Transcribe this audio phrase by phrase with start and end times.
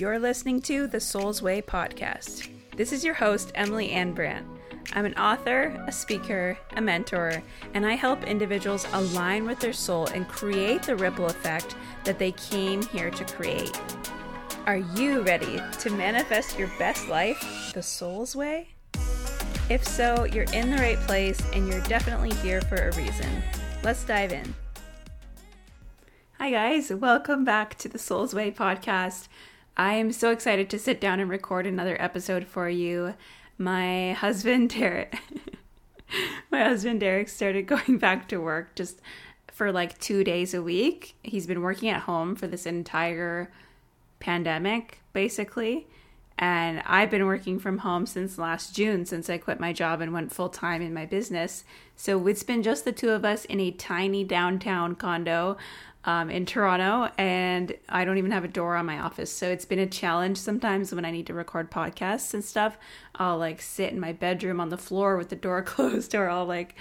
[0.00, 2.48] You're listening to the Soul's Way podcast.
[2.74, 4.46] This is your host, Emily Ann Brandt.
[4.94, 7.42] I'm an author, a speaker, a mentor,
[7.74, 12.32] and I help individuals align with their soul and create the ripple effect that they
[12.32, 13.78] came here to create.
[14.64, 18.70] Are you ready to manifest your best life the soul's way?
[19.68, 23.42] If so, you're in the right place and you're definitely here for a reason.
[23.82, 24.54] Let's dive in.
[26.38, 26.90] Hi, guys.
[26.90, 29.28] Welcome back to the Soul's Way podcast.
[29.80, 33.14] I am so excited to sit down and record another episode for you.
[33.56, 35.18] My husband, Derek,
[36.50, 39.00] my husband, Derek, started going back to work just
[39.50, 41.14] for like two days a week.
[41.22, 43.50] He's been working at home for this entire
[44.18, 45.86] pandemic, basically.
[46.38, 50.12] And I've been working from home since last June, since I quit my job and
[50.12, 51.64] went full time in my business.
[51.96, 55.56] So it's been just the two of us in a tiny downtown condo
[56.04, 59.30] um, in Toronto, and I don't even have a door on my office.
[59.30, 62.78] So it's been a challenge sometimes when I need to record podcasts and stuff.
[63.16, 66.46] I'll like sit in my bedroom on the floor with the door closed, or I'll
[66.46, 66.74] like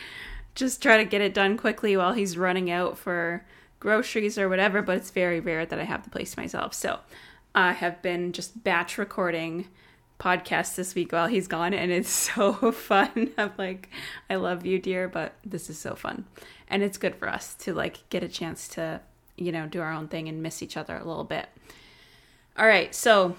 [0.55, 3.45] just try to get it done quickly while he's running out for
[3.79, 4.81] groceries or whatever.
[4.81, 6.73] But it's very rare that I have the place to myself.
[6.73, 6.99] So
[7.53, 9.67] I have been just batch recording
[10.17, 13.31] podcasts this week while he's gone, and it's so fun.
[13.37, 13.89] I'm like,
[14.29, 16.23] I love you, dear, but this is so fun.
[16.69, 19.01] And it's good for us to like get a chance to
[19.39, 21.47] you know, do our own thing and miss each other a little bit.
[22.57, 23.35] All right, so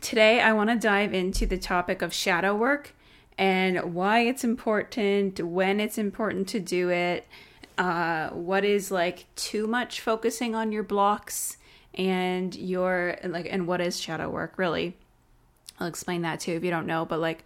[0.00, 2.94] today I want to dive into the topic of shadow work
[3.38, 7.26] and why it's important, when it's important to do it,
[7.78, 11.56] uh, what is like too much focusing on your blocks
[11.94, 14.96] and your like and what is shadow work really.
[15.80, 17.44] I'll explain that too if you don't know but like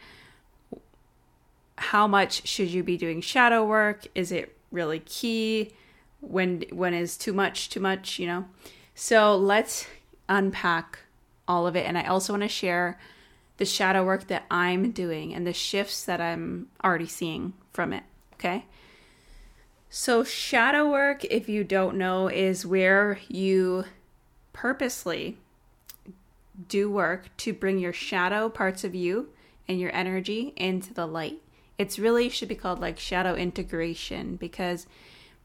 [1.76, 4.06] how much should you be doing shadow work?
[4.14, 5.72] Is it really key
[6.22, 8.46] when when is too much too much you know?
[8.94, 9.86] So let's
[10.28, 11.00] unpack
[11.46, 11.86] all of it.
[11.86, 12.98] And i also want to share
[13.58, 18.04] the shadow work that i'm doing and the shifts that i'm already seeing from it
[18.42, 18.64] okay?
[19.88, 23.84] So shadow work if you don't know is where you
[24.52, 25.38] purposely
[26.68, 29.28] do work to bring your shadow parts of you
[29.68, 31.40] and your energy into the light.
[31.78, 34.86] It's really should be called like shadow integration because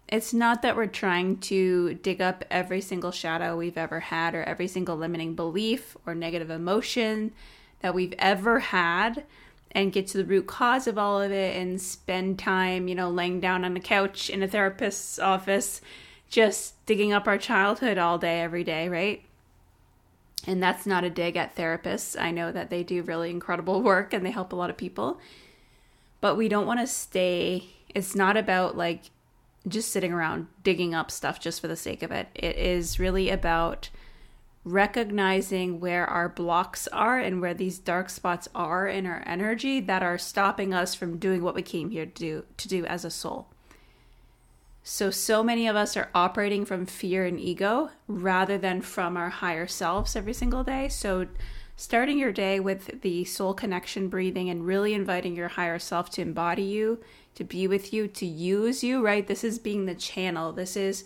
[0.08, 4.44] it's not that we're trying to dig up every single shadow we've ever had or
[4.44, 7.34] every single limiting belief or negative emotion
[7.82, 9.26] that we've ever had
[9.72, 13.10] and get to the root cause of all of it and spend time, you know,
[13.10, 15.82] laying down on a couch in a therapist's office
[16.30, 19.24] just digging up our childhood all day, every day, right?
[20.46, 22.20] And that's not a dig at therapists.
[22.20, 25.20] I know that they do really incredible work and they help a lot of people.
[26.22, 29.04] But we don't want to stay, it's not about like
[29.68, 32.28] just sitting around digging up stuff just for the sake of it.
[32.34, 33.90] It is really about
[34.64, 40.04] recognizing where our blocks are and where these dark spots are in our energy that
[40.04, 43.10] are stopping us from doing what we came here to do to do as a
[43.10, 43.48] soul.
[44.84, 49.30] So so many of us are operating from fear and ego rather than from our
[49.30, 50.90] higher selves every single day.
[50.90, 51.28] So
[51.78, 56.22] starting your day with the soul connection breathing and really inviting your higher self to
[56.22, 57.00] embody you
[57.38, 59.28] to be with you, to use you, right?
[59.28, 60.52] This is being the channel.
[60.52, 61.06] This is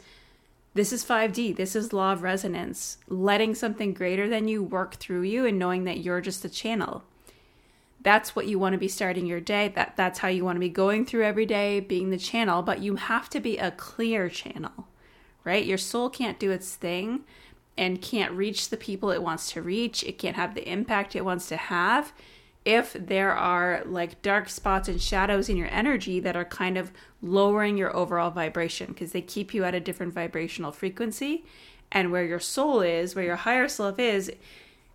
[0.74, 1.58] this is 5D.
[1.58, 2.98] This is law of resonance.
[3.10, 7.04] Letting something greater than you work through you and knowing that you're just a channel.
[8.00, 9.68] That's what you want to be starting your day.
[9.68, 12.80] That that's how you want to be going through every day, being the channel, but
[12.80, 14.88] you have to be a clear channel.
[15.44, 15.66] Right?
[15.66, 17.26] Your soul can't do its thing
[17.78, 20.02] and can't reach the people it wants to reach.
[20.06, 22.14] It can't have the impact it wants to have
[22.64, 26.92] if there are like dark spots and shadows in your energy that are kind of
[27.22, 31.44] lowering your overall vibration because they keep you at a different vibrational frequency.
[31.92, 34.32] And where your soul is where your higher self is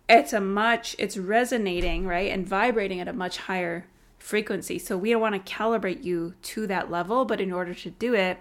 [0.09, 3.85] it's a much it's resonating right and vibrating at a much higher
[4.17, 4.79] frequency.
[4.79, 8.13] So we don't want to calibrate you to that level but in order to do
[8.13, 8.39] it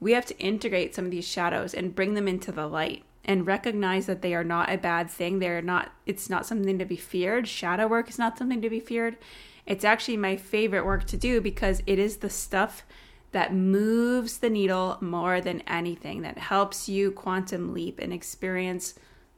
[0.00, 3.46] we have to integrate some of these shadows and bring them into the light and
[3.46, 5.38] recognize that they are not a bad thing.
[5.40, 7.46] They're not it's not something to be feared.
[7.46, 9.18] Shadow work is not something to be feared.
[9.66, 12.84] It's actually my favorite work to do because it is the stuff
[13.32, 18.94] that moves the needle more than anything that helps you quantum leap and experience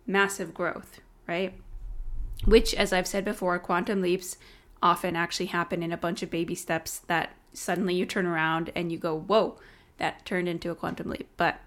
[0.06, 1.55] massive growth, right?
[2.44, 4.37] Which as I've said before, quantum leaps
[4.82, 8.93] often actually happen in a bunch of baby steps that suddenly you turn around and
[8.93, 9.58] you go, "Whoa,
[9.96, 11.58] that turned into a quantum leap." But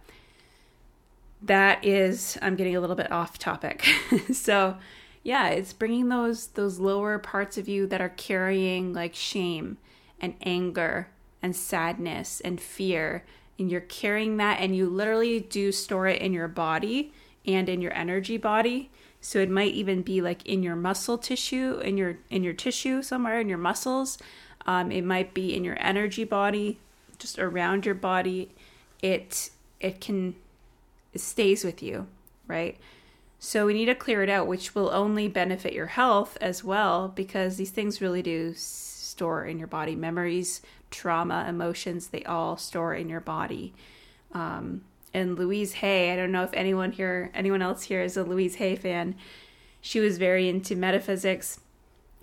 [1.41, 3.85] that is i'm getting a little bit off topic
[4.33, 4.77] so
[5.23, 9.77] yeah it's bringing those those lower parts of you that are carrying like shame
[10.19, 11.07] and anger
[11.41, 13.23] and sadness and fear
[13.57, 17.11] and you're carrying that and you literally do store it in your body
[17.45, 18.89] and in your energy body
[19.21, 23.03] So it might even be like in your muscle tissue, in your in your tissue
[23.03, 24.17] somewhere in your muscles.
[24.65, 26.79] Um, it might be in your energy body,
[27.19, 28.49] just around your body.
[29.01, 30.35] It it can
[31.19, 32.08] stays with you,
[32.48, 32.78] right?
[33.40, 37.08] So we need to clear it out, which will only benefit your health as well,
[37.08, 39.96] because these things really do store in your body.
[39.96, 40.62] Memories,
[40.92, 43.74] trauma, emotions, they all store in your body.
[44.31, 46.13] Um, and Louise Hay.
[46.13, 49.16] I don't know if anyone here, anyone else here is a Louise Hay fan.
[49.81, 51.60] She was very into metaphysics,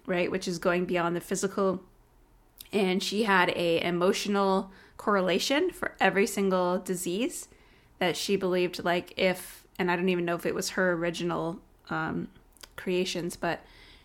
[0.06, 1.82] right, which is going beyond the physical.
[2.72, 7.48] And she had a emotional correlation for every single disease
[7.98, 11.60] that she believed like if and I don't even know if it was her original
[11.88, 12.28] um,
[12.76, 13.60] creations, but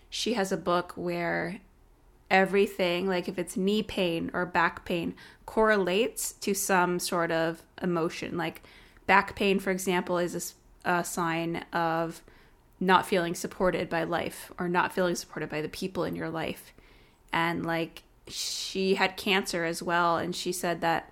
[0.09, 1.59] she has a book where
[2.29, 8.37] everything, like if it's knee pain or back pain, correlates to some sort of emotion.
[8.37, 8.61] Like
[9.07, 10.55] back pain, for example, is
[10.85, 12.21] a, a sign of
[12.79, 16.73] not feeling supported by life or not feeling supported by the people in your life.
[17.31, 21.11] And like she had cancer as well, and she said that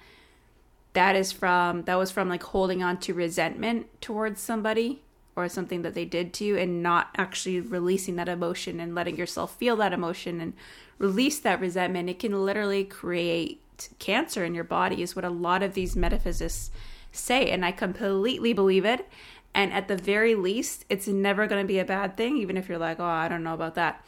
[0.94, 5.02] that is from that was from like holding on to resentment towards somebody
[5.36, 9.18] or something that they did to you and not actually releasing that emotion and letting
[9.18, 10.54] yourself feel that emotion and
[10.98, 13.62] release that resentment, it can literally create
[13.98, 16.70] cancer in your body, is what a lot of these metaphysicists
[17.12, 17.50] say.
[17.50, 19.08] And I completely believe it.
[19.54, 22.70] And at the very least, it's never going to be a bad thing, even if
[22.70, 24.06] you're like, oh, I don't know about that.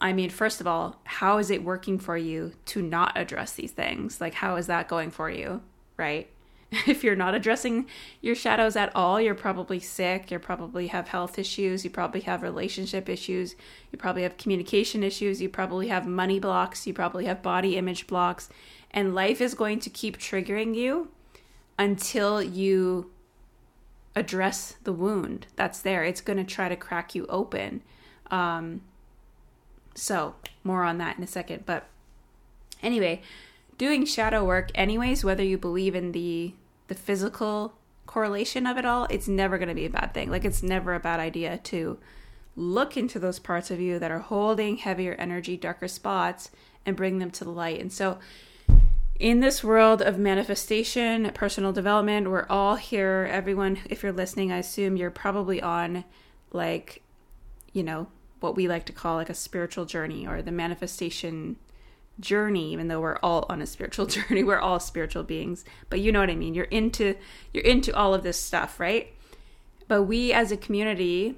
[0.00, 3.72] I mean, first of all, how is it working for you to not address these
[3.72, 4.20] things?
[4.20, 5.62] Like, how is that going for you?
[5.96, 6.28] Right?
[6.86, 7.86] if you're not addressing
[8.20, 12.42] your shadows at all, you're probably sick, you probably have health issues, you probably have
[12.42, 13.54] relationship issues,
[13.92, 18.06] you probably have communication issues, you probably have money blocks, you probably have body image
[18.06, 18.48] blocks,
[18.90, 21.08] and life is going to keep triggering you
[21.78, 23.10] until you
[24.16, 26.04] address the wound that's there.
[26.04, 27.82] It's going to try to crack you open.
[28.30, 28.82] Um,
[29.94, 31.66] so, more on that in a second.
[31.66, 31.86] But
[32.82, 33.22] anyway,
[33.78, 36.54] doing shadow work, anyways, whether you believe in the
[36.86, 37.74] the physical
[38.06, 40.30] correlation of it all, it's never going to be a bad thing.
[40.30, 41.98] Like, it's never a bad idea to
[42.56, 46.50] look into those parts of you that are holding heavier energy, darker spots,
[46.84, 47.80] and bring them to the light.
[47.80, 48.18] And so,
[49.18, 53.28] in this world of manifestation, personal development, we're all here.
[53.30, 56.04] Everyone, if you're listening, I assume you're probably on
[56.52, 57.02] like,
[57.72, 58.08] you know,
[58.40, 61.56] what we like to call like a spiritual journey or the manifestation
[62.20, 65.64] journey even though we're all on a spiritual journey we're all spiritual beings.
[65.90, 66.54] But you know what i mean.
[66.54, 67.16] You're into
[67.52, 69.12] you're into all of this stuff right?
[69.88, 71.36] But we as a community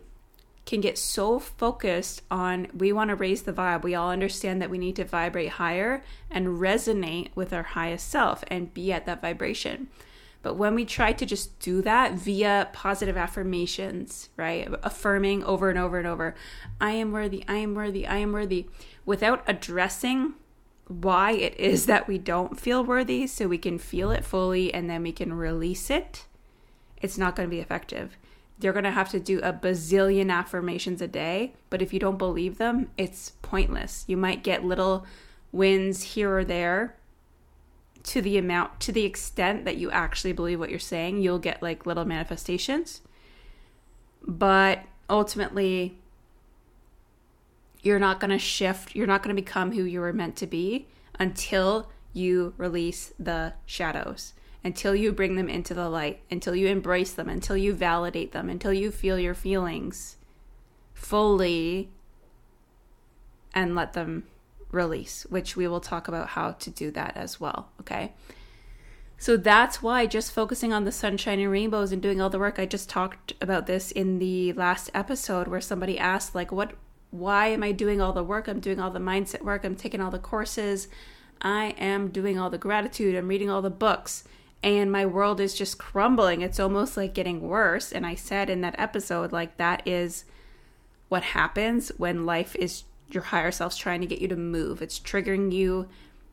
[0.67, 3.83] can get so focused on we want to raise the vibe.
[3.83, 8.43] We all understand that we need to vibrate higher and resonate with our highest self
[8.49, 9.89] and be at that vibration.
[10.43, 15.79] But when we try to just do that via positive affirmations right affirming over and
[15.79, 16.37] over and over
[16.81, 18.67] i am worthy i am worthy i am worthy
[19.05, 20.35] without addressing
[20.89, 24.89] why it is that we don't feel worthy so we can feel it fully and
[24.89, 26.27] then we can release it,
[27.03, 28.17] it's not going to be effective.
[28.61, 32.17] You're going to have to do a bazillion affirmations a day, but if you don't
[32.17, 34.05] believe them, it's pointless.
[34.07, 35.05] You might get little
[35.53, 36.97] wins here or there
[38.05, 41.63] to the amount, to the extent that you actually believe what you're saying, you'll get
[41.63, 43.03] like little manifestations.
[44.27, 45.99] But ultimately,
[47.87, 50.47] you're not going to shift, you're not going to become who you were meant to
[50.47, 50.89] be
[51.21, 57.13] until you release the shadows, until you bring them into the light, until you embrace
[57.13, 60.17] them, until you validate them, until you feel your feelings
[60.95, 61.89] fully
[63.55, 64.25] and let them
[64.73, 67.71] release, which we will talk about how to do that as well.
[67.81, 68.13] Okay.
[69.19, 72.59] So that's why just focusing on the sunshine and rainbows and doing all the work,
[72.59, 76.75] I just talked about this in the last episode where somebody asked, like, what
[77.11, 78.49] why am I doing all the work?
[78.49, 79.65] I'm doing all the mindset work.
[79.65, 80.89] I'm taking all the courses.
[81.41, 83.15] I am doing all the gratitude.
[83.15, 84.25] I'm reading all the books.
[84.63, 86.41] And my world is just crumbling.
[86.41, 87.93] It's almost like getting worse.
[87.93, 90.25] And I said in that episode, like, that is
[91.09, 94.83] what happens when life is your higher self's trying to get you to move.
[94.83, 95.89] It's triggering you.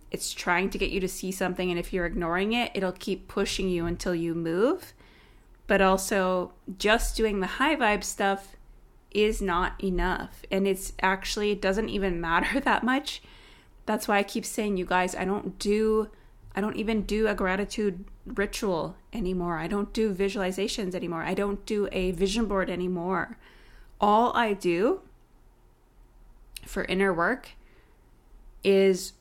[0.10, 1.70] It's trying to get you to see something.
[1.70, 4.94] And if you're ignoring it, it'll keep pushing you until you move.
[5.68, 8.56] But also, just doing the high vibe stuff
[9.14, 10.44] is not enough.
[10.52, 13.22] And it's actually, it doesn't even matter that much.
[13.86, 16.10] That's why I keep saying, you guys, I don't do,
[16.56, 19.58] I don't even do a gratitude ritual anymore.
[19.58, 21.24] I don't do visualizations anymore.
[21.24, 23.38] I don't do a vision board anymore.
[24.00, 25.02] All I do
[26.66, 27.52] for inner work
[28.64, 29.14] is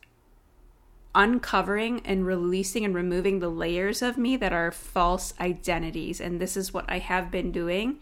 [1.15, 6.21] uncovering and releasing and removing the layers of me that are false identities.
[6.21, 7.99] And this is what I have been doing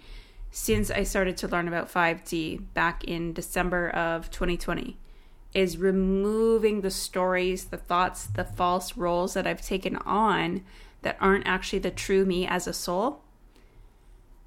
[0.50, 4.98] since I started to learn about 5D back in December of 2020
[5.54, 10.62] is removing the stories, the thoughts, the false roles that I've taken on
[11.02, 13.22] that aren't actually the true me as a soul.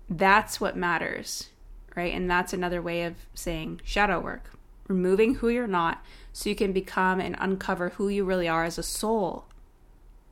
[0.09, 1.49] That's what matters,
[1.95, 2.13] right?
[2.13, 4.51] And that's another way of saying shadow work,
[4.87, 8.77] removing who you're not so you can become and uncover who you really are as
[8.77, 9.45] a soul,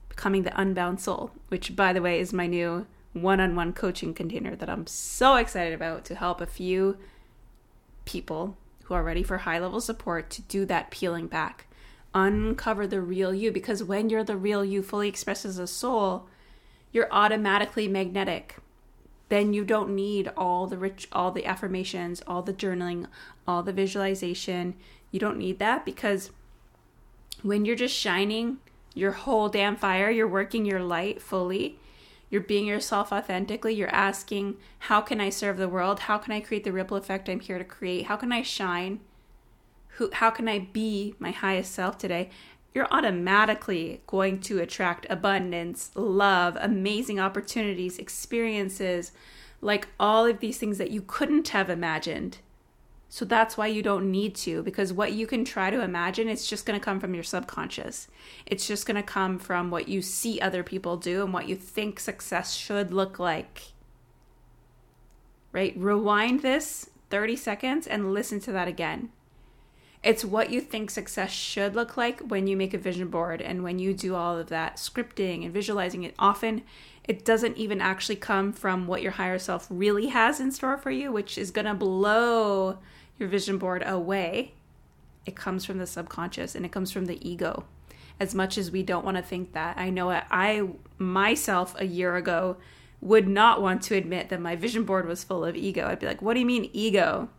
[0.09, 4.13] becoming the unbound soul, which, by the way, is my new one on one coaching
[4.13, 6.97] container that I'm so excited about to help a few
[8.05, 11.67] people who are ready for high level support to do that peeling back.
[12.13, 16.27] Uncover the real you because when you're the real you fully expressed as a soul,
[16.91, 18.57] you're automatically magnetic.
[19.29, 23.07] Then you don't need all the rich all the affirmations, all the journaling,
[23.47, 24.75] all the visualization.
[25.09, 26.31] You don't need that because
[27.41, 28.57] when you're just shining
[28.93, 31.79] your whole damn fire, you're working your light fully
[32.31, 33.75] you're being yourself authentically.
[33.75, 35.99] You're asking, how can I serve the world?
[35.99, 38.05] How can I create the ripple effect I'm here to create?
[38.05, 39.01] How can I shine?
[39.95, 42.29] Who, how can I be my highest self today?
[42.73, 49.11] You're automatically going to attract abundance, love, amazing opportunities, experiences,
[49.59, 52.37] like all of these things that you couldn't have imagined
[53.13, 56.47] so that's why you don't need to, because what you can try to imagine, it's
[56.47, 58.07] just going to come from your subconscious.
[58.45, 61.57] It's just going to come from what you see other people do and what you
[61.57, 63.73] think success should look like.
[65.51, 65.73] Right?
[65.75, 69.09] Rewind this 30 seconds and listen to that again.
[70.01, 73.61] It's what you think success should look like when you make a vision board and
[73.61, 76.15] when you do all of that scripting and visualizing it.
[76.17, 76.61] Often,
[77.03, 80.91] it doesn't even actually come from what your higher self really has in store for
[80.91, 82.77] you, which is going to blow
[83.21, 84.53] your vision board away,
[85.25, 87.65] it comes from the subconscious and it comes from the ego.
[88.19, 92.15] As much as we don't want to think that, I know I myself a year
[92.17, 92.57] ago
[92.99, 95.87] would not want to admit that my vision board was full of ego.
[95.87, 97.29] I'd be like, "What do you mean ego?"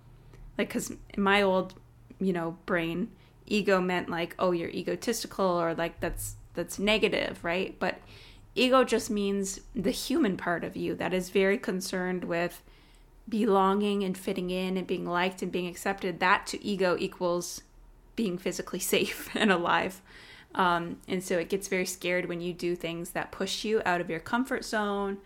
[0.59, 1.75] Like cuz my old,
[2.21, 3.11] you know, brain,
[3.47, 8.01] ego meant like, "Oh, you're egotistical or like that's that's negative, right?" But
[8.55, 12.63] ego just means the human part of you that is very concerned with
[13.33, 17.63] belonging and fitting in and being liked and being accepted, that to ego equals
[18.15, 20.03] being physically safe and alive.
[20.55, 24.03] Um, and so it gets very scared when you do things that push you out
[24.03, 25.17] of your comfort zone.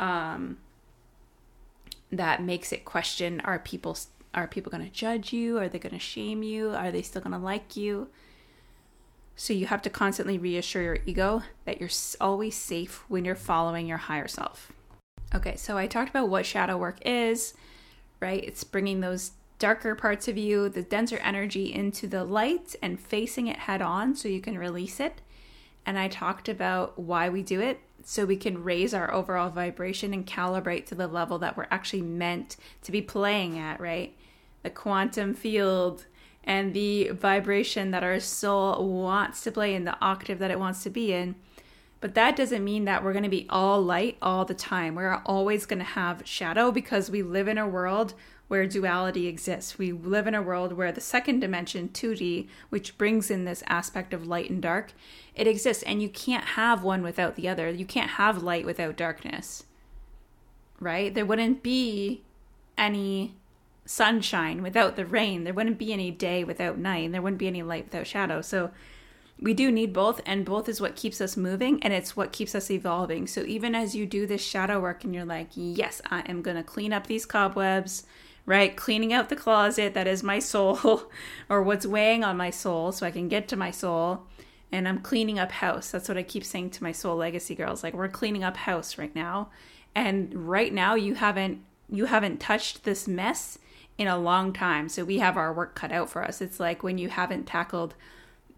[0.00, 0.58] Um,
[2.10, 3.96] that makes it question: Are people
[4.34, 5.56] are people going to judge you?
[5.58, 6.70] Are they going to shame you?
[6.70, 8.08] Are they still going to like you?
[9.36, 13.86] So you have to constantly reassure your ego that you're always safe when you're following
[13.86, 14.72] your higher self.
[15.34, 17.54] Okay, so I talked about what shadow work is,
[18.20, 18.42] right?
[18.42, 23.46] It's bringing those darker parts of you, the denser energy into the light and facing
[23.46, 25.20] it head on so you can release it.
[25.84, 30.14] And I talked about why we do it so we can raise our overall vibration
[30.14, 34.16] and calibrate to the level that we're actually meant to be playing at, right?
[34.62, 36.06] The quantum field
[36.44, 40.84] and the vibration that our soul wants to play in, the octave that it wants
[40.84, 41.34] to be in.
[42.00, 44.94] But that doesn't mean that we're going to be all light all the time.
[44.94, 48.14] We're always going to have shadow because we live in a world
[48.48, 49.78] where duality exists.
[49.78, 54.14] We live in a world where the second dimension, 2D, which brings in this aspect
[54.14, 54.92] of light and dark,
[55.34, 55.82] it exists.
[55.82, 57.70] And you can't have one without the other.
[57.70, 59.64] You can't have light without darkness,
[60.78, 61.12] right?
[61.12, 62.22] There wouldn't be
[62.78, 63.34] any
[63.84, 65.44] sunshine without the rain.
[65.44, 67.06] There wouldn't be any day without night.
[67.06, 68.42] And There wouldn't be any light without shadow.
[68.42, 68.70] So
[69.40, 72.54] we do need both and both is what keeps us moving and it's what keeps
[72.54, 73.26] us evolving.
[73.26, 76.56] So even as you do this shadow work and you're like yes i am going
[76.56, 78.04] to clean up these cobwebs
[78.48, 78.76] right?
[78.76, 81.10] Cleaning out the closet that is my soul
[81.48, 84.22] or what's weighing on my soul so i can get to my soul.
[84.72, 85.90] And i'm cleaning up house.
[85.90, 87.82] That's what i keep saying to my soul legacy girls.
[87.82, 89.50] Like we're cleaning up house right now.
[89.94, 93.58] And right now you haven't you haven't touched this mess
[93.98, 94.88] in a long time.
[94.88, 96.40] So we have our work cut out for us.
[96.40, 97.94] It's like when you haven't tackled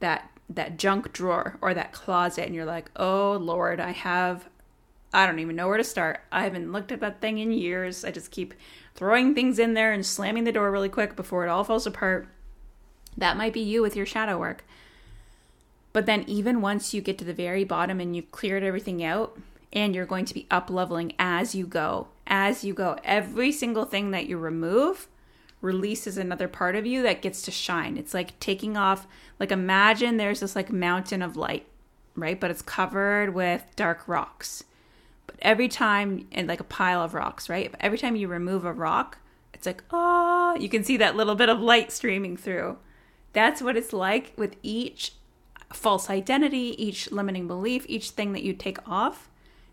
[0.00, 4.48] that that junk drawer or that closet and you're like, "Oh lord, I have
[5.12, 6.20] I don't even know where to start.
[6.30, 8.04] I haven't looked at that thing in years.
[8.04, 8.54] I just keep
[8.94, 12.28] throwing things in there and slamming the door really quick before it all falls apart."
[13.16, 14.64] That might be you with your shadow work.
[15.92, 19.36] But then even once you get to the very bottom and you've cleared everything out
[19.72, 23.84] and you're going to be up leveling as you go, as you go, every single
[23.84, 25.08] thing that you remove
[25.60, 27.96] releases another part of you that gets to shine.
[27.96, 29.06] It's like taking off,
[29.40, 31.66] like imagine there's this like mountain of light,
[32.14, 32.38] right?
[32.38, 34.64] But it's covered with dark rocks.
[35.26, 37.70] But every time, and like a pile of rocks, right?
[37.70, 39.18] But every time you remove a rock,
[39.52, 42.78] it's like, oh, you can see that little bit of light streaming through.
[43.32, 45.12] That's what it's like with each
[45.72, 49.28] false identity, each limiting belief, each thing that you take off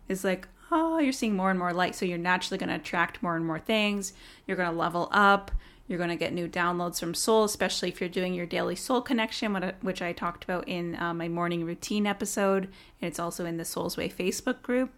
[0.08, 1.94] is like, oh, you're seeing more and more light.
[1.94, 4.12] So you're naturally going to attract more and more things.
[4.46, 5.50] You're going to level up.
[5.88, 9.00] You're going to get new downloads from soul, especially if you're doing your daily soul
[9.00, 12.64] connection, which I talked about in uh, my morning routine episode.
[13.00, 14.90] And it's also in the Soul's Way Facebook group.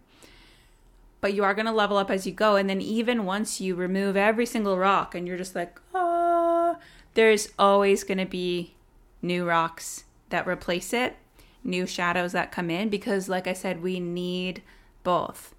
[1.21, 2.55] But you are going to level up as you go.
[2.55, 6.77] And then, even once you remove every single rock and you're just like, oh,
[7.13, 8.73] there's always going to be
[9.21, 11.17] new rocks that replace it,
[11.63, 14.63] new shadows that come in, because, like I said, we need
[15.03, 15.53] both.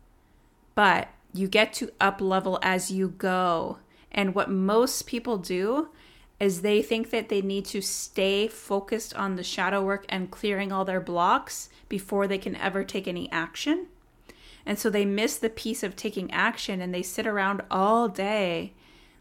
[0.75, 3.79] But you get to up level as you go.
[4.13, 5.89] And what most people do
[6.39, 10.73] is they think that they need to stay focused on the shadow work and clearing
[10.73, 13.87] all their blocks before they can ever take any action.
[14.65, 18.73] And so they miss the piece of taking action and they sit around all day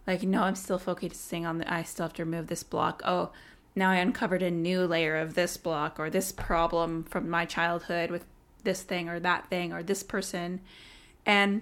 [0.07, 3.01] like, no, I'm still focusing on the, I still have to remove this block.
[3.05, 3.29] Oh,
[3.75, 8.09] now I uncovered a new layer of this block or this problem from my childhood
[8.09, 8.25] with
[8.63, 10.61] this thing or that thing or this person.
[11.25, 11.61] And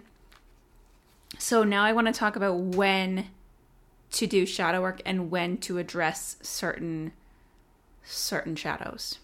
[1.38, 3.28] so now I want to talk about when
[4.12, 7.12] to do shadow work and when to address certain
[8.04, 9.20] certain shadows.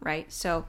[0.00, 0.30] Right?
[0.32, 0.66] So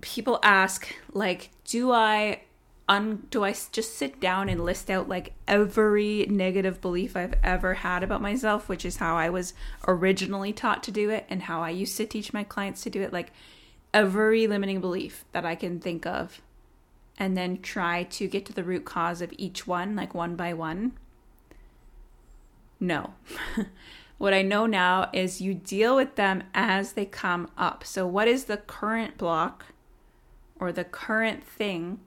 [0.00, 2.42] people ask like do I
[2.88, 7.74] un do I just sit down and list out like every negative belief I've ever
[7.74, 9.54] had about myself, which is how I was
[9.88, 13.02] originally taught to do it and how I used to teach my clients to do
[13.02, 13.32] it like
[13.94, 16.42] every limiting belief that I can think of
[17.18, 20.52] and then try to get to the root cause of each one, like one by
[20.52, 20.92] one?
[22.78, 23.14] No.
[24.18, 27.84] what I know now is you deal with them as they come up.
[27.84, 29.66] So, what is the current block
[30.58, 32.00] or the current thing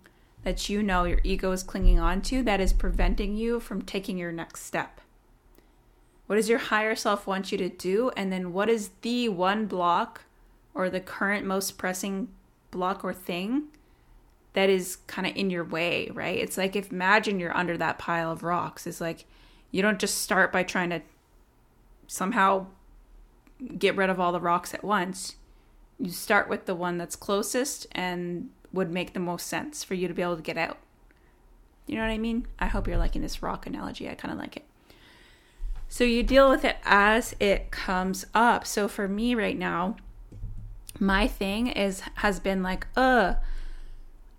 [0.44, 4.18] that you know your ego is clinging on to that is preventing you from taking
[4.18, 5.02] your next step?
[6.28, 8.12] What does your higher self want you to do?
[8.16, 10.22] And then, what is the one block
[10.76, 12.30] or the current most pressing
[12.70, 13.64] block or thing
[14.54, 16.38] that is kind of in your way, right?
[16.38, 18.88] It's like if imagine you're under that pile of rocks.
[18.88, 19.26] It's like
[19.72, 21.02] you don't just start by trying to
[22.08, 22.68] somehow
[23.78, 25.36] get rid of all the rocks at once.
[26.00, 30.08] You start with the one that's closest and would make the most sense for you
[30.08, 30.78] to be able to get out.
[31.86, 32.48] You know what I mean?
[32.60, 34.10] I hope you're liking this rock analogy.
[34.10, 34.64] I kind of like it.
[35.88, 38.66] So you deal with it as it comes up.
[38.66, 39.98] So for me right now,
[41.00, 43.36] my thing is has been like, uh,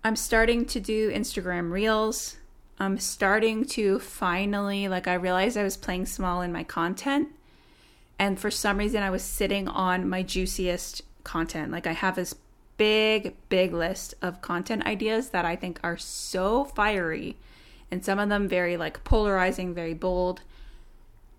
[0.03, 2.37] I'm starting to do Instagram Reels.
[2.79, 7.29] I'm starting to finally, like, I realized I was playing small in my content.
[8.17, 11.71] And for some reason, I was sitting on my juiciest content.
[11.71, 12.35] Like, I have this
[12.77, 17.37] big, big list of content ideas that I think are so fiery.
[17.91, 20.41] And some of them very, like, polarizing, very bold.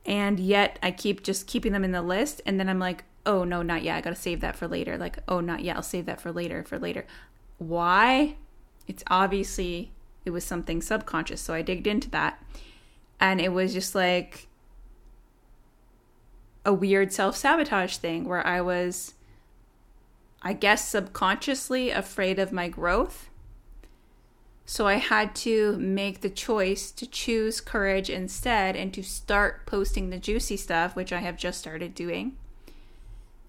[0.06, 2.40] And yet, I keep just keeping them in the list.
[2.46, 3.96] And then I'm like, oh, no, not yet.
[3.96, 4.96] I got to save that for later.
[4.96, 5.74] Like, oh, not yet.
[5.74, 7.06] I'll save that for later, for later.
[7.58, 8.36] Why?
[8.86, 9.92] It's obviously
[10.24, 11.40] it was something subconscious.
[11.40, 12.42] So I digged into that
[13.20, 14.48] and it was just like
[16.64, 19.14] a weird self sabotage thing where I was,
[20.42, 23.28] I guess, subconsciously afraid of my growth.
[24.64, 30.10] So I had to make the choice to choose courage instead and to start posting
[30.10, 32.36] the juicy stuff, which I have just started doing.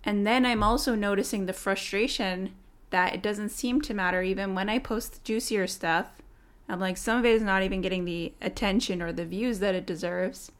[0.04, 2.54] And then I'm also noticing the frustration
[2.94, 6.22] that it doesn't seem to matter even when I post juicier stuff.
[6.70, 9.74] I'm like, some of it is not even getting the attention or the views that
[9.74, 10.52] it deserves.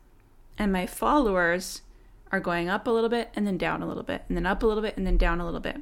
[0.58, 1.84] And my followers
[2.32, 4.64] are going up a little bit and then down a little bit, and then up
[4.64, 5.82] a little bit and then down a little bit.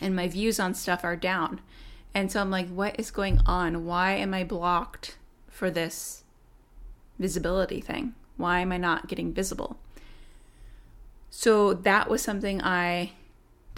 [0.00, 1.62] And my views on stuff are down.
[2.14, 3.84] And so I'm like, what is going on?
[3.84, 6.22] Why am I blocked for this
[7.18, 8.14] visibility thing?
[8.36, 9.80] Why am I not getting visible?
[11.28, 13.14] So that was something I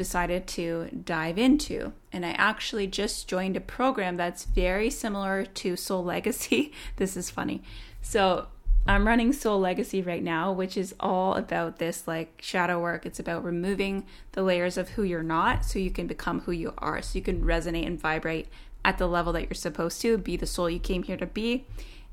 [0.01, 1.93] decided to dive into.
[2.11, 6.73] And I actually just joined a program that's very similar to Soul Legacy.
[6.97, 7.63] this is funny.
[8.01, 8.47] So
[8.87, 13.05] I'm running Soul Legacy right now, which is all about this like shadow work.
[13.05, 16.73] It's about removing the layers of who you're not so you can become who you
[16.79, 17.03] are.
[17.03, 18.49] So you can resonate and vibrate
[18.83, 21.67] at the level that you're supposed to, be the soul you came here to be.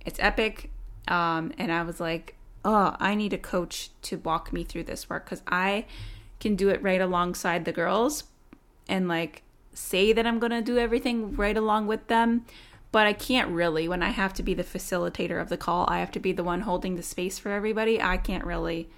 [0.06, 0.72] It's epic.
[1.08, 5.10] Um, and I was like, oh, I need a coach to walk me through this
[5.10, 5.86] work because I
[6.40, 8.26] can do it right alongside the girls
[8.88, 12.46] and like say that I'm going to do everything right along with them.
[12.92, 15.86] But I can't really when I have to be the facilitator of the call.
[15.90, 18.02] I have to be the one holding the space for everybody.
[18.02, 18.90] I can't really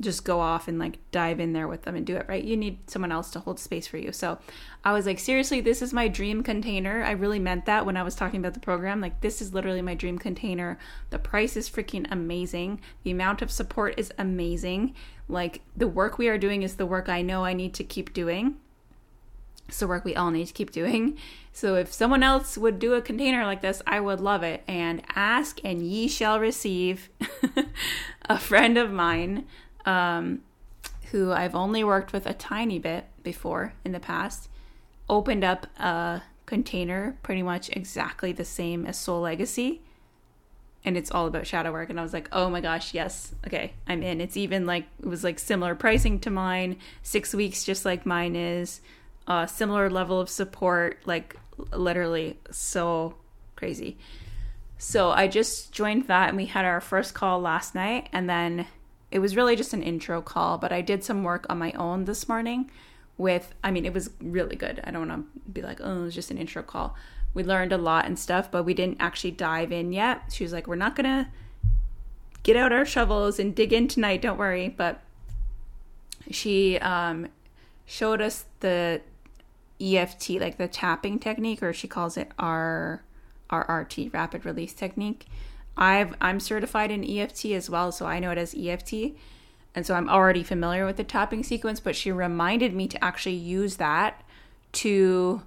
[0.00, 2.44] just go off and like dive in there with them and do it right.
[2.44, 4.12] You need someone else to hold space for you.
[4.12, 4.38] So
[4.84, 7.02] I was like, seriously, this is my dream container.
[7.02, 9.00] I really meant that when I was talking about the program.
[9.00, 10.78] Like, this is literally my dream container.
[11.10, 12.80] The price is freaking amazing.
[13.04, 14.94] The amount of support is amazing.
[15.28, 18.12] Like, the work we are doing is the work I know I need to keep
[18.12, 18.56] doing.
[19.68, 21.18] It's the work we all need to keep doing.
[21.52, 24.62] So if someone else would do a container like this, I would love it.
[24.68, 27.08] And ask and ye shall receive.
[28.28, 29.46] a friend of mine,
[29.86, 30.42] um,
[31.12, 34.48] who I've only worked with a tiny bit before in the past,
[35.08, 39.80] opened up a container pretty much exactly the same as Soul Legacy.
[40.84, 41.90] And it's all about shadow work.
[41.90, 43.34] And I was like, oh my gosh, yes.
[43.44, 44.20] Okay, I'm in.
[44.20, 48.36] It's even like, it was like similar pricing to mine, six weeks, just like mine
[48.36, 48.80] is,
[49.26, 51.36] uh, similar level of support, like
[51.72, 53.14] literally so
[53.56, 53.98] crazy.
[54.78, 58.08] So I just joined that and we had our first call last night.
[58.12, 58.66] And then
[59.10, 62.04] it was really just an intro call, but I did some work on my own
[62.04, 62.70] this morning
[63.18, 64.80] with I mean it was really good.
[64.84, 66.94] I don't want to be like, "Oh, it was just an intro call."
[67.34, 70.32] We learned a lot and stuff, but we didn't actually dive in yet.
[70.32, 71.28] She was like, "We're not going to
[72.42, 75.00] get out our shovels and dig in tonight, don't worry." But
[76.30, 77.28] she um
[77.86, 79.00] showed us the
[79.80, 83.02] EFT, like the tapping technique or she calls it R
[83.50, 85.26] RRT, rapid release technique.
[85.76, 89.14] I've I'm certified in EFT as well, so I know it as EFT
[89.76, 93.34] and so I'm already familiar with the tapping sequence, but she reminded me to actually
[93.34, 94.22] use that
[94.72, 95.42] to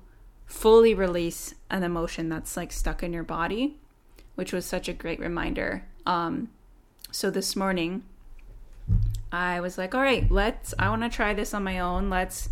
[0.45, 3.77] fully release an emotion that's like stuck in your body,
[4.35, 5.83] which was such a great reminder.
[6.05, 6.51] Um,
[7.11, 8.03] so this morning,
[9.31, 12.11] I was like, all right, let's, I want to try this on my own.
[12.11, 12.49] Let's,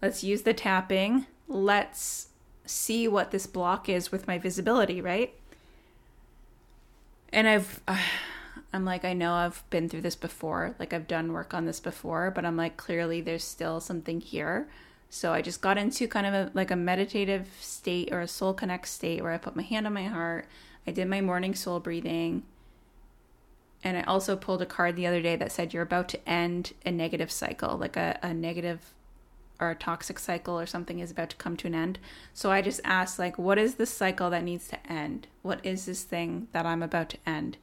[0.00, 1.26] let's use the tapping.
[1.46, 2.28] Let's
[2.64, 5.34] see what this block is with my visibility, right?
[7.32, 7.98] And I've, uh,
[8.72, 10.76] I'm like, I know I've been through this before.
[10.78, 14.68] Like, I've done work on this before, but I'm like, clearly there's still something here.
[15.08, 18.54] So I just got into kind of a, like a meditative state or a soul
[18.54, 20.46] connect state where I put my hand on my heart.
[20.86, 22.44] I did my morning soul breathing.
[23.82, 26.74] And I also pulled a card the other day that said you're about to end
[26.86, 28.94] a negative cycle, like a, a negative
[29.60, 31.98] or a toxic cycle or something is about to come to an end.
[32.32, 35.26] So I just asked, like, what is this cycle that needs to end?
[35.42, 37.58] What is this thing that I'm about to end?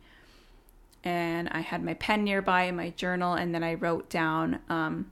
[1.07, 5.09] and I had my pen nearby in my journal, and then I wrote down, um,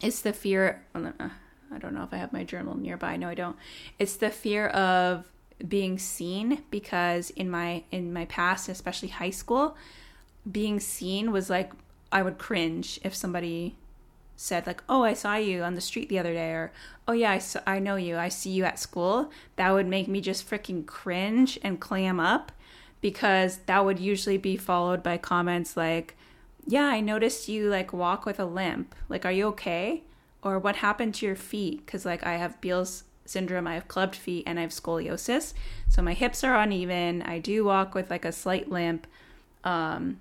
[0.00, 0.82] it's the fear.
[0.94, 3.16] I don't know if I have my journal nearby.
[3.16, 3.56] No, I don't.
[3.98, 5.30] It's the fear of
[5.68, 9.76] being seen because in my in my past, especially high school,
[10.50, 11.72] being seen was like
[12.10, 13.76] I would cringe if somebody
[14.40, 16.72] said like, "Oh, I saw you on the street the other day," or
[17.06, 18.16] "Oh yeah, I, saw, I know you.
[18.16, 22.52] I see you at school." That would make me just freaking cringe and clam up
[23.00, 26.16] because that would usually be followed by comments like,
[26.66, 28.94] Yeah, I noticed you like walk with a limp.
[29.08, 30.04] Like, are you okay?
[30.42, 31.84] Or what happened to your feet?
[31.84, 35.54] Because, like, I have Beals syndrome, I have clubbed feet, and I have scoliosis.
[35.88, 37.22] So my hips are uneven.
[37.22, 39.06] I do walk with like a slight limp.
[39.64, 40.20] Um,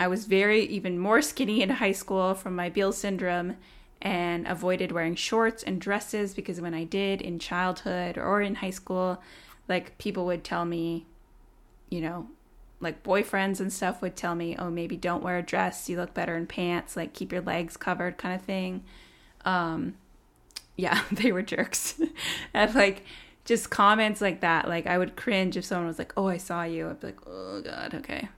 [0.00, 3.56] I was very, even more skinny in high school from my Beals syndrome
[4.00, 8.70] and avoided wearing shorts and dresses because when I did in childhood or in high
[8.70, 9.22] school,
[9.68, 11.04] like people would tell me,
[11.90, 12.28] you know,
[12.80, 15.86] like boyfriends and stuff would tell me, oh, maybe don't wear a dress.
[15.90, 16.96] You look better in pants.
[16.96, 18.84] Like keep your legs covered, kind of thing.
[19.44, 19.96] Um,
[20.76, 22.00] yeah, they were jerks.
[22.54, 23.04] and like
[23.44, 24.66] just comments like that.
[24.66, 26.88] Like I would cringe if someone was like, oh, I saw you.
[26.88, 28.30] I'd be like, oh, God, okay.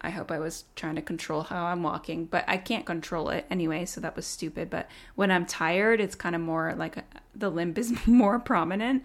[0.00, 3.46] I hope I was trying to control how I'm walking, but I can't control it
[3.50, 4.70] anyway, so that was stupid.
[4.70, 6.98] But when I'm tired, it's kind of more like
[7.34, 9.02] the limp is more prominent.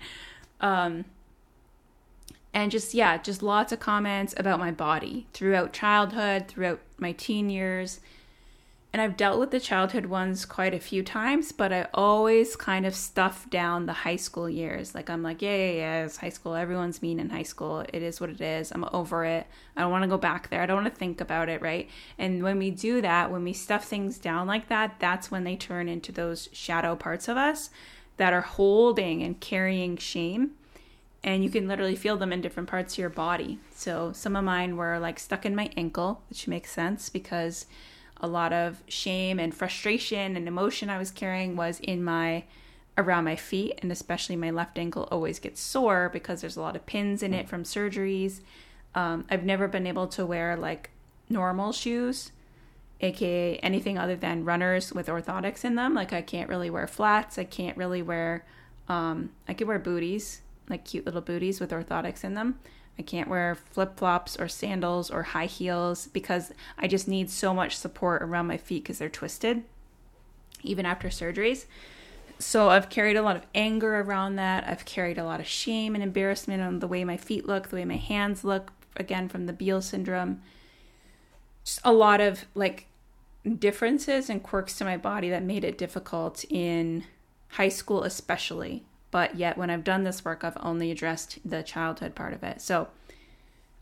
[0.59, 1.05] Um,
[2.53, 7.49] and just yeah just lots of comments about my body throughout childhood throughout my teen
[7.49, 8.01] years
[8.93, 12.85] and i've dealt with the childhood ones quite a few times but i always kind
[12.85, 14.93] of stuff down the high school years.
[14.95, 16.55] Like i'm like yeah yeah yeah it's high school.
[16.55, 17.85] Everyone's mean in high school.
[17.93, 18.71] It is what it is.
[18.71, 19.47] I'm over it.
[19.75, 20.61] I don't want to go back there.
[20.61, 21.89] I don't want to think about it right?
[22.17, 25.55] And when we do that when we stuff things down like that that's when they
[25.55, 27.69] turn into those shadow parts of us
[28.17, 30.51] that are holding and carrying shame.
[31.23, 33.59] And you can literally feel them in different parts of your body.
[33.75, 37.67] So some of mine were like stuck in my ankle, which makes sense because
[38.21, 42.45] a lot of shame and frustration and emotion I was carrying was in my
[42.97, 46.75] around my feet and especially my left ankle always gets sore because there's a lot
[46.75, 48.41] of pins in it from surgeries.
[48.93, 50.91] Um, I've never been able to wear like
[51.29, 52.31] normal shoes,
[52.99, 55.93] aka anything other than runners with orthotics in them.
[55.93, 57.37] Like I can't really wear flats.
[57.37, 58.45] I can't really wear.
[58.87, 62.59] Um, I could wear booties like cute little booties with orthotics in them.
[63.01, 67.51] I can't wear flip flops or sandals or high heels because I just need so
[67.51, 69.63] much support around my feet because they're twisted,
[70.61, 71.65] even after surgeries.
[72.37, 74.67] So I've carried a lot of anger around that.
[74.67, 77.77] I've carried a lot of shame and embarrassment on the way my feet look, the
[77.77, 80.43] way my hands look, again, from the Beal syndrome.
[81.63, 82.85] Just a lot of like
[83.57, 87.05] differences and quirks to my body that made it difficult in
[87.49, 88.83] high school especially.
[89.11, 92.61] But yet, when I've done this work, I've only addressed the childhood part of it.
[92.61, 92.87] So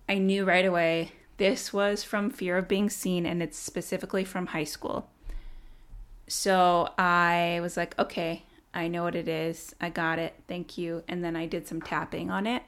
[0.09, 4.47] I knew right away this was from fear of being seen, and it's specifically from
[4.47, 5.09] high school.
[6.27, 9.75] So I was like, okay, I know what it is.
[9.79, 10.35] I got it.
[10.47, 11.03] Thank you.
[11.07, 12.63] And then I did some tapping on it.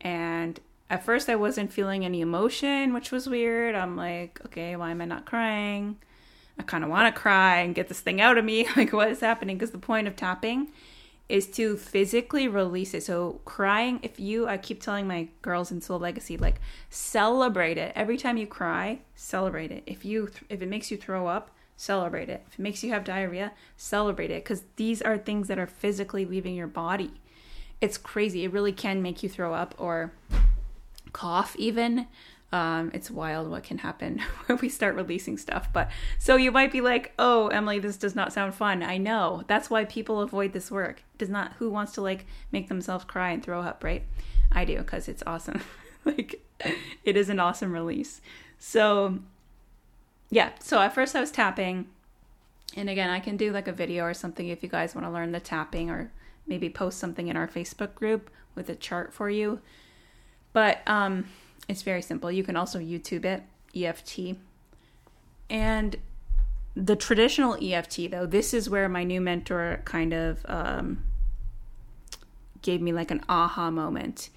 [0.00, 0.58] And
[0.90, 3.74] at first, I wasn't feeling any emotion, which was weird.
[3.74, 5.98] I'm like, okay, why am I not crying?
[6.58, 8.66] I kind of want to cry and get this thing out of me.
[8.76, 9.56] Like, what is happening?
[9.58, 10.68] Because the point of tapping
[11.28, 13.02] is to physically release it.
[13.02, 17.92] So, crying, if you, I keep telling my girls in Soul Legacy, like, celebrate it.
[17.94, 19.82] Every time you cry, celebrate it.
[19.86, 22.44] If you, if it makes you throw up, celebrate it.
[22.48, 24.42] If it makes you have diarrhea, celebrate it.
[24.42, 27.12] Because these are things that are physically leaving your body.
[27.80, 28.44] It's crazy.
[28.44, 30.12] It really can make you throw up or
[31.12, 32.06] cough even
[32.50, 35.68] um, it's wild what can happen when we start releasing stuff.
[35.72, 39.42] But so you might be like, "Oh, Emily, this does not sound fun." I know.
[39.46, 41.02] That's why people avoid this work.
[41.18, 41.52] does not.
[41.58, 44.02] Who wants to like make themselves cry and throw up, right?
[44.50, 45.62] I do because it's awesome.
[46.04, 46.42] like,
[47.04, 48.20] it is an awesome release.
[48.58, 49.18] So,
[50.30, 50.50] yeah.
[50.60, 51.86] So at first I was tapping,
[52.76, 55.12] and again, I can do like a video or something if you guys want to
[55.12, 56.10] learn the tapping, or
[56.46, 59.60] maybe post something in our Facebook group with a chart for you.
[60.54, 61.26] But um,
[61.66, 62.30] it's very simple.
[62.30, 63.42] You can also YouTube it,
[63.74, 64.36] EFT.
[65.50, 65.96] And
[66.74, 71.02] the traditional EFT, though, this is where my new mentor kind of um,
[72.62, 74.30] gave me like an aha moment.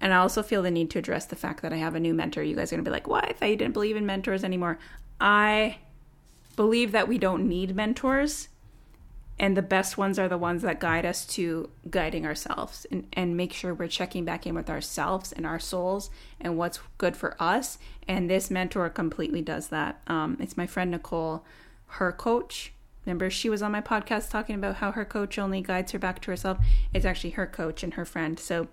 [0.00, 2.14] And I also feel the need to address the fact that I have a new
[2.14, 2.42] mentor.
[2.42, 3.20] You guys are going to be like, why?
[3.20, 4.78] I thought you didn't believe in mentors anymore.
[5.20, 5.78] I
[6.54, 8.48] believe that we don't need mentors
[9.40, 13.36] and the best ones are the ones that guide us to guiding ourselves and, and
[13.36, 17.40] make sure we're checking back in with ourselves and our souls and what's good for
[17.40, 17.78] us.
[18.08, 20.00] And this mentor completely does that.
[20.08, 21.44] Um, it's my friend nicole
[21.92, 22.72] her coach.
[23.06, 26.20] Remember she was on my podcast talking about how her coach only guides her back
[26.22, 26.58] to herself?
[26.92, 28.38] It's actually her coach and her friend.
[28.40, 28.66] So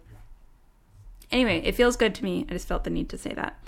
[1.32, 2.45] anyway it feels good to me.
[2.49, 3.60] I just felt the need to say that.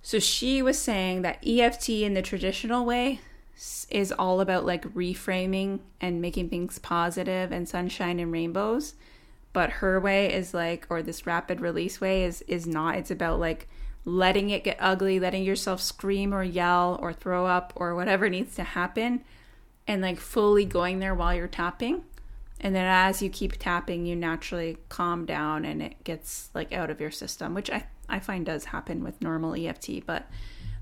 [0.00, 3.20] So she was saying that eft in the traditional way
[3.90, 8.94] is all about like reframing and making things positive and sunshine and rainbows.
[9.52, 12.96] But her way is like or this rapid release way is is not.
[12.96, 13.68] It's about like
[14.04, 18.56] letting it get ugly letting yourself scream or yell or throw up or whatever needs
[18.56, 19.22] to happen
[19.86, 22.02] and like fully going there while you're tapping.
[22.60, 26.90] And then as you keep tapping you naturally calm down and it gets like out
[26.90, 30.28] of your system which i i find does happen with normal eft but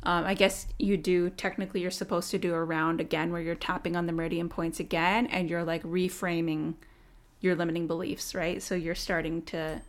[0.03, 3.55] um, I guess you do technically you're supposed to do a round again where you're
[3.55, 6.75] tapping on the meridian points again and you're like reframing
[7.41, 8.63] your limiting beliefs, right?
[8.63, 9.83] So you're starting to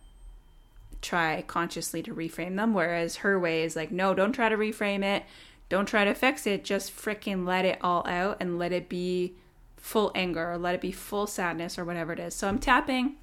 [1.01, 2.73] try consciously to reframe them.
[2.73, 5.23] Whereas her way is like, no, don't try to reframe it.
[5.69, 6.63] Don't try to fix it.
[6.63, 9.33] Just freaking let it all out and let it be
[9.77, 12.35] full anger or let it be full sadness or whatever it is.
[12.35, 13.15] So I'm tapping.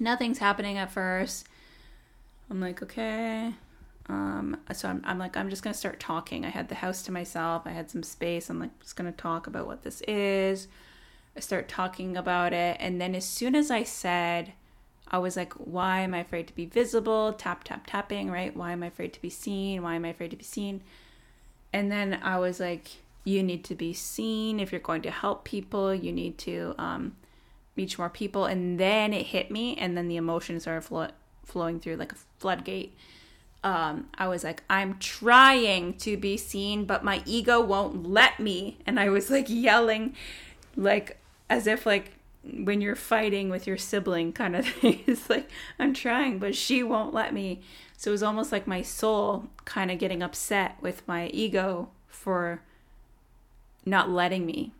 [0.00, 1.46] Nothing's happening at first.
[2.50, 3.54] I'm like, okay,
[4.08, 6.44] um, so I'm, I'm like, I'm just going to start talking.
[6.44, 7.62] I had the house to myself.
[7.64, 8.50] I had some space.
[8.50, 10.68] I'm like, just going to talk about what this is.
[11.36, 12.76] I start talking about it.
[12.80, 14.52] And then as soon as I said,
[15.08, 17.32] I was like, why am I afraid to be visible?
[17.32, 18.54] Tap, tap, tapping, right?
[18.54, 19.82] Why am I afraid to be seen?
[19.82, 20.82] Why am I afraid to be seen?
[21.72, 22.88] And then I was like,
[23.24, 25.94] you need to be seen if you're going to help people.
[25.94, 27.16] You need to um,
[27.74, 28.44] reach more people.
[28.44, 29.76] And then it hit me.
[29.76, 31.10] And then the emotions started flo-
[31.44, 32.94] flowing through like a floodgate
[33.64, 38.76] um, I was like, I'm trying to be seen, but my ego won't let me.
[38.86, 40.14] And I was like yelling,
[40.76, 42.12] like as if like
[42.44, 45.02] when you're fighting with your sibling kind of thing.
[45.06, 47.62] It's like, I'm trying, but she won't let me.
[47.96, 52.60] So it was almost like my soul kind of getting upset with my ego for
[53.86, 54.72] not letting me.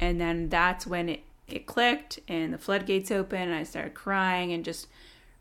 [0.00, 4.52] And then that's when it, it clicked and the floodgates open and I started crying
[4.52, 4.86] and just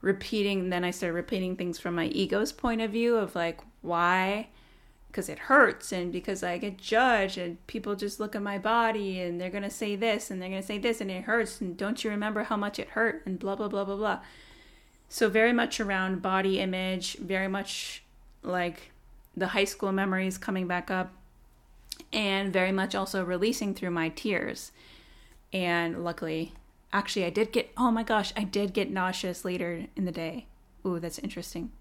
[0.02, 4.48] repeating then i started repeating things from my ego's point of view of like why?
[5.08, 9.20] Because it hurts and because i get judged and people just look at my body
[9.20, 11.62] and they're going to say this and they're going to say this and it hurts
[11.62, 14.20] and don't you remember how much it hurt and blah blah blah blah blah.
[15.08, 18.04] So very much around body image very much
[18.44, 18.92] like
[19.36, 21.12] the high school memories coming back up
[22.14, 24.72] and very much also releasing through my tears.
[25.52, 26.54] And luckily
[26.92, 30.48] Actually, I did get, oh my gosh, I did get nauseous later in the day.
[30.86, 31.72] Ooh, that's interesting.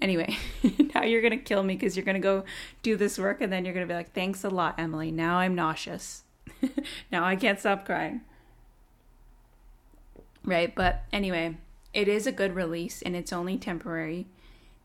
[0.00, 0.36] Anyway,
[0.94, 2.44] now you're going to kill me because you're going to go
[2.82, 5.12] do this work and then you're going to be like, thanks a lot, Emily.
[5.12, 6.24] Now I'm nauseous.
[7.12, 8.22] now I can't stop crying.
[10.44, 10.74] Right?
[10.74, 11.56] But anyway,
[11.92, 14.26] it is a good release and it's only temporary.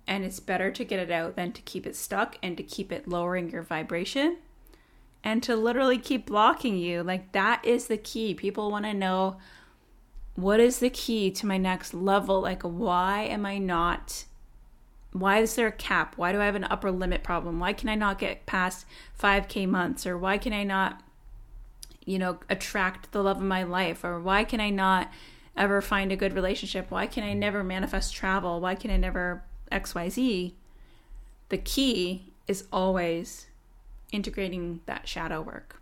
[0.05, 2.91] And it's better to get it out than to keep it stuck and to keep
[2.91, 4.37] it lowering your vibration
[5.23, 7.03] and to literally keep blocking you.
[7.03, 8.33] Like that is the key.
[8.33, 9.37] People want to know
[10.35, 12.41] what is the key to my next level?
[12.41, 14.25] Like why am I not
[15.11, 16.13] why is there a cap?
[16.17, 17.59] Why do I have an upper limit problem?
[17.59, 18.85] Why can I not get past
[19.19, 21.01] 5k months or why can I not
[22.05, 25.11] you know attract the love of my life or why can I not
[25.57, 26.89] ever find a good relationship?
[26.89, 28.61] Why can I never manifest travel?
[28.61, 30.53] Why can I never XYZ?
[31.49, 33.47] The key is always
[34.11, 35.81] integrating that shadow work.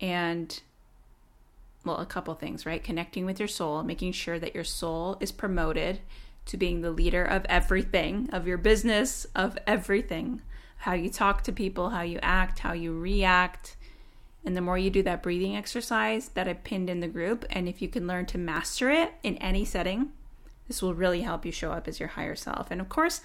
[0.00, 0.60] And
[1.84, 2.82] well, a couple things, right?
[2.82, 6.00] Connecting with your soul, making sure that your soul is promoted
[6.46, 10.42] to being the leader of everything, of your business, of everything.
[10.78, 13.76] How you talk to people, how you act, how you react.
[14.44, 17.68] And the more you do that breathing exercise that I pinned in the group, and
[17.68, 20.12] if you can learn to master it in any setting,
[20.68, 22.70] this will really help you show up as your higher self.
[22.70, 23.20] And of course,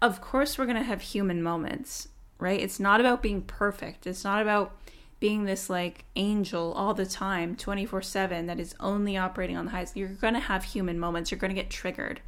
[0.00, 2.60] of course, we're going to have human moments, right?
[2.60, 4.06] It's not about being perfect.
[4.06, 4.76] It's not about
[5.20, 9.70] being this like angel all the time, 24 7, that is only operating on the
[9.70, 9.92] highs.
[9.94, 11.30] You're going to have human moments.
[11.30, 12.20] You're going to get triggered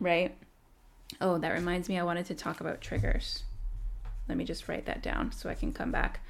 [0.00, 0.36] right?
[1.20, 3.44] Oh, that reminds me, I wanted to talk about triggers.
[4.28, 6.20] Let me just write that down so I can come back.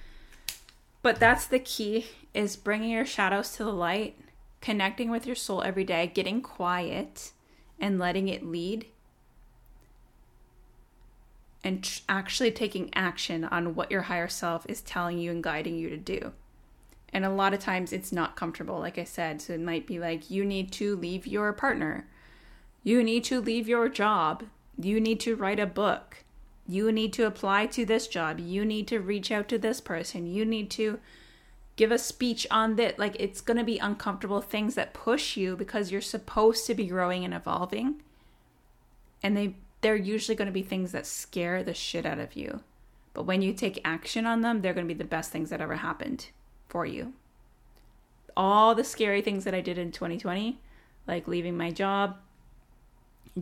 [1.03, 4.19] But that's the key is bringing your shadows to the light,
[4.61, 7.33] connecting with your soul every day, getting quiet
[7.81, 8.87] and letting it lead
[11.65, 15.77] and tr- actually taking action on what your higher self is telling you and guiding
[15.77, 16.33] you to do.
[17.13, 19.41] And a lot of times it's not comfortable, like I said.
[19.41, 22.07] So it might be like you need to leave your partner
[22.89, 24.45] you need to leave your job.
[24.79, 26.25] You need to write a book.
[26.67, 28.39] You need to apply to this job.
[28.41, 30.27] You need to reach out to this person.
[30.27, 30.99] You need to
[31.77, 32.99] give a speech on that.
[32.99, 36.87] Like it's going to be uncomfortable things that push you because you're supposed to be
[36.87, 38.03] growing and evolving.
[39.23, 42.61] And they they're usually going to be things that scare the shit out of you.
[43.15, 45.61] But when you take action on them, they're going to be the best things that
[45.61, 46.29] ever happened
[46.69, 47.15] for you.
[48.37, 50.61] All the scary things that I did in 2020,
[51.07, 52.19] like leaving my job,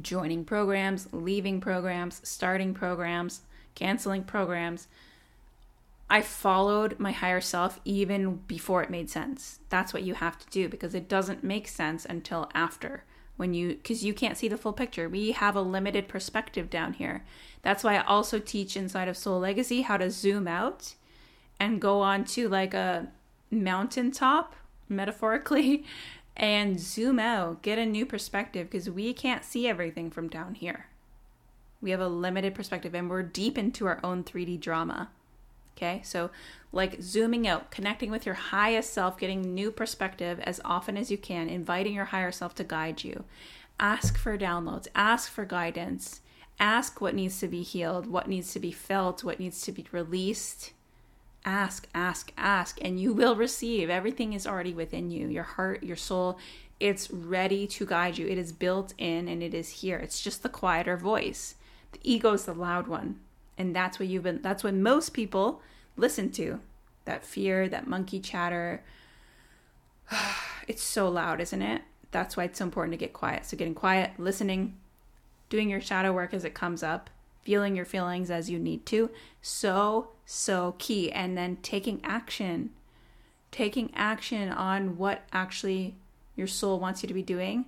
[0.01, 3.43] joining programs, leaving programs, starting programs,
[3.75, 4.89] canceling programs.
[6.09, 9.59] I followed my higher self even before it made sense.
[9.69, 13.05] That's what you have to do because it doesn't make sense until after
[13.37, 15.09] when you because you can't see the full picture.
[15.09, 17.25] We have a limited perspective down here.
[17.63, 20.95] That's why I also teach inside of Soul Legacy how to zoom out
[21.59, 23.09] and go on to like a
[23.51, 24.55] mountaintop
[24.89, 25.85] metaphorically
[26.37, 30.87] and zoom out, get a new perspective because we can't see everything from down here.
[31.81, 35.11] We have a limited perspective and we're deep into our own 3D drama.
[35.77, 36.31] Okay, so
[36.73, 41.19] like zooming out, connecting with your highest self, getting new perspective as often as you
[41.19, 43.25] can, inviting your higher self to guide you.
[43.79, 46.23] Ask for downloads, ask for guidance,
[46.59, 49.87] ask what needs to be healed, what needs to be felt, what needs to be
[49.93, 50.73] released
[51.47, 53.89] ask, ask, ask, and you will receive.
[53.89, 56.39] Everything is already within you your heart, your soul.
[56.81, 58.27] It's ready to guide you.
[58.27, 59.97] It is built in and it is here.
[59.97, 61.55] It's just the quieter voice.
[61.93, 63.21] The ego is the loud one.
[63.59, 65.63] And that's what you've been, that's what most people
[65.97, 66.61] listen to.
[67.05, 68.83] That fear, that monkey chatter.
[70.69, 71.83] It's so loud, isn't it?
[72.11, 73.47] That's why it's so important to get quiet.
[73.47, 74.77] So, getting quiet, listening,
[75.49, 77.09] doing your shadow work as it comes up,
[77.45, 79.11] feeling your feelings as you need to.
[79.43, 81.13] So, so key.
[81.13, 82.71] And then taking action,
[83.53, 85.95] taking action on what actually
[86.35, 87.67] your soul wants you to be doing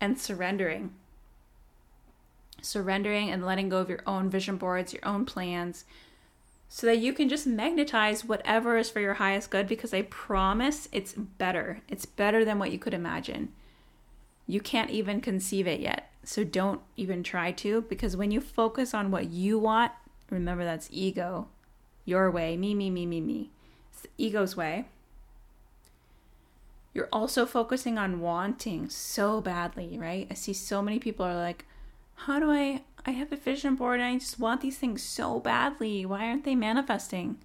[0.00, 0.94] and surrendering.
[2.62, 5.84] Surrendering and letting go of your own vision boards, your own plans,
[6.68, 10.88] so that you can just magnetize whatever is for your highest good because I promise
[10.90, 11.82] it's better.
[11.86, 13.52] It's better than what you could imagine.
[14.46, 16.10] You can't even conceive it yet.
[16.24, 19.92] So don't even try to because when you focus on what you want,
[20.30, 21.48] remember that's ego,
[22.06, 23.50] your way, me, me, me, me, me.
[23.92, 24.86] It's the ego's way.
[26.94, 30.26] You're also focusing on wanting so badly, right?
[30.30, 31.66] I see so many people are like,
[32.14, 35.40] how do I I have a vision board and I just want these things so
[35.40, 36.06] badly.
[36.06, 37.38] Why aren't they manifesting?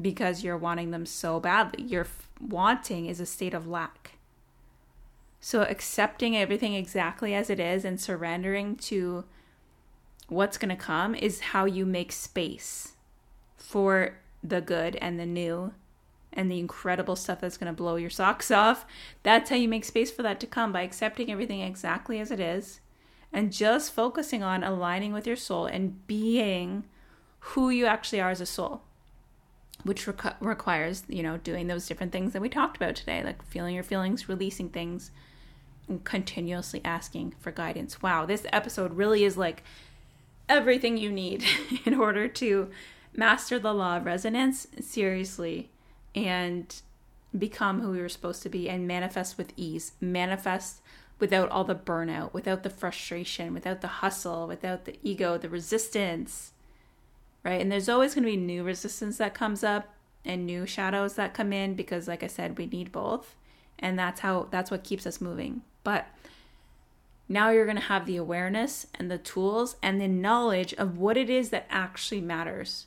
[0.00, 1.84] Because you're wanting them so badly.
[1.84, 2.06] Your
[2.40, 4.12] wanting is a state of lack.
[5.38, 9.24] So accepting everything exactly as it is and surrendering to
[10.28, 12.92] what's going to come is how you make space
[13.56, 15.74] for the good and the new
[16.32, 18.86] and the incredible stuff that's going to blow your socks off.
[19.22, 22.40] That's how you make space for that to come by accepting everything exactly as it
[22.40, 22.80] is
[23.32, 26.84] and just focusing on aligning with your soul and being
[27.40, 28.82] who you actually are as a soul
[29.82, 33.42] which requ- requires you know doing those different things that we talked about today like
[33.42, 35.10] feeling your feelings releasing things
[35.90, 38.00] and continuously asking for guidance.
[38.00, 39.62] Wow, this episode really is like
[40.48, 41.44] everything you need
[41.84, 42.70] in order to
[43.14, 45.68] master the law of resonance seriously
[46.14, 46.80] and
[47.36, 50.80] become who we were supposed to be and manifest with ease, manifest
[51.20, 56.52] without all the burnout, without the frustration, without the hustle, without the ego, the resistance,
[57.44, 57.60] right?
[57.60, 59.94] And there's always going to be new resistance that comes up
[60.24, 63.36] and new shadows that come in because like I said, we need both.
[63.78, 65.62] And that's how that's what keeps us moving.
[65.84, 66.06] But
[67.28, 71.16] now you're going to have the awareness and the tools and the knowledge of what
[71.16, 72.86] it is that actually matters.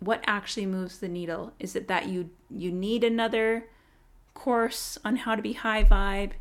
[0.00, 1.52] What actually moves the needle?
[1.58, 3.66] Is it that you you need another
[4.34, 6.32] course on how to be high vibe?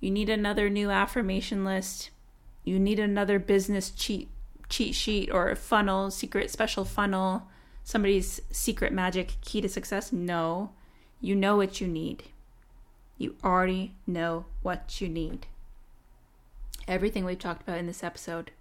[0.00, 2.10] You need another new affirmation list.
[2.64, 4.28] You need another business cheat
[4.68, 7.48] cheat sheet or funnel, secret special funnel,
[7.84, 10.12] somebody's secret magic key to success.
[10.12, 10.70] No.
[11.20, 12.24] You know what you need.
[13.18, 15.46] You already know what you need.
[16.88, 18.52] Everything we've talked about in this episode.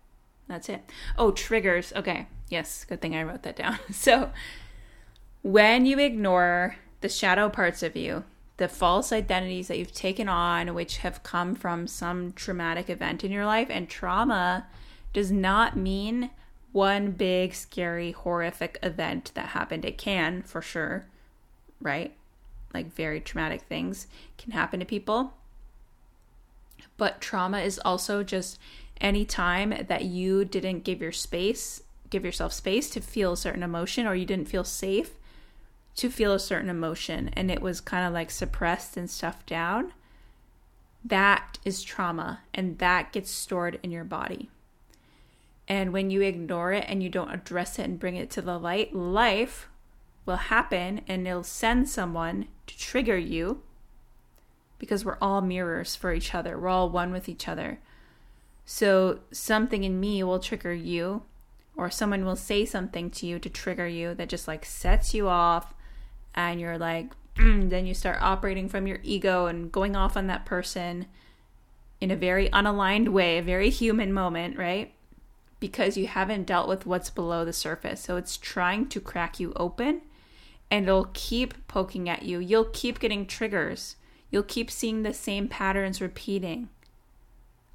[0.50, 0.82] That's it.
[1.18, 1.94] Oh, triggers.
[1.96, 2.28] Okay.
[2.50, 3.78] Yes, good thing I wrote that down.
[3.94, 4.32] So,
[5.42, 8.26] when you ignore the shadow parts of you,
[8.60, 13.32] the false identities that you've taken on, which have come from some traumatic event in
[13.32, 13.68] your life.
[13.70, 14.68] And trauma
[15.14, 16.30] does not mean
[16.74, 19.86] one big, scary, horrific event that happened.
[19.86, 21.05] It can, for sure,
[21.82, 22.14] right?
[22.74, 24.07] Like very traumatic things
[24.38, 25.34] can happen to people.
[26.97, 28.60] But trauma is also just
[28.99, 33.64] any time that you didn't give your space, give yourself space to feel a certain
[33.64, 35.14] emotion or you didn't feel safe
[35.96, 39.94] to feel a certain emotion and it was kind of like suppressed and stuffed down,
[41.04, 44.50] that is trauma and that gets stored in your body.
[45.68, 48.58] And when you ignore it and you don't address it and bring it to the
[48.58, 49.70] light, life
[50.26, 53.62] will happen and it'll send someone to trigger you
[54.80, 56.58] because we're all mirrors for each other.
[56.58, 57.80] We're all one with each other.
[58.66, 61.24] So something in me will trigger you,
[61.76, 65.28] or someone will say something to you to trigger you that just like sets you
[65.28, 65.74] off
[66.36, 70.45] and you're like, then you start operating from your ego and going off on that
[70.45, 71.05] person
[72.01, 74.93] in a very unaligned way, a very human moment, right?
[75.59, 78.01] Because you haven't dealt with what's below the surface.
[78.01, 80.01] So it's trying to crack you open
[80.71, 82.39] and it'll keep poking at you.
[82.39, 83.95] You'll keep getting triggers.
[84.32, 86.69] You'll keep seeing the same patterns repeating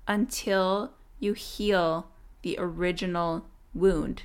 [0.07, 2.09] until you heal
[2.43, 4.23] the original wound